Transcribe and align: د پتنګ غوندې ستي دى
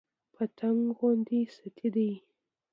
د 0.03 0.03
پتنګ 0.33 0.81
غوندې 0.97 1.39
ستي 1.55 1.87
دى 1.95 2.11